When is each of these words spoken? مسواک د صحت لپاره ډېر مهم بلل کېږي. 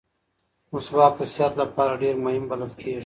مسواک 0.73 1.13
د 1.19 1.21
صحت 1.33 1.53
لپاره 1.61 1.99
ډېر 2.03 2.15
مهم 2.25 2.43
بلل 2.51 2.71
کېږي. 2.81 2.99